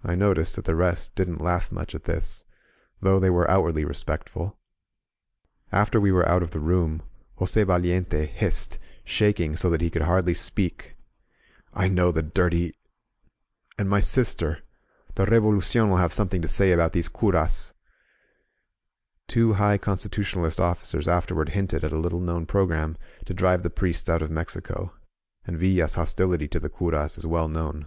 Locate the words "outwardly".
3.50-3.84